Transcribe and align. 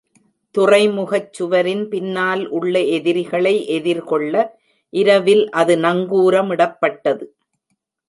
துறைமுகச் 0.55 1.33
சுவரின் 1.33 1.83
பின்னால் 1.87 2.49
உள்ள 2.49 2.73
எதிரிகளை 2.97 3.67
எதிர்கொள்ள 3.67 4.33
இரவில் 4.93 5.49
அது 5.49 5.75
நங்கூரமிடப்பட்டது. 5.77 7.25